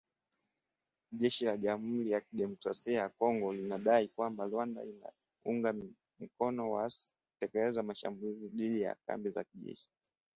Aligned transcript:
Jeshi 1.11 1.45
la 1.45 1.57
Jamhuri 1.57 2.11
ya 2.11 2.21
Kidemokrasia 2.21 2.99
ya 3.01 3.09
Kongo 3.09 3.53
limedai 3.53 4.07
kwamba 4.07 4.45
Rwanda 4.45 4.81
inawaunga 4.83 5.73
mkono 6.19 6.71
waasi 6.71 7.15
kutekeleza 7.33 7.83
mashambulizi 7.83 8.47
dhidi 8.49 8.81
ya 8.81 8.95
kambi 9.07 9.29
za 9.29 9.45
jeshi 9.53 9.89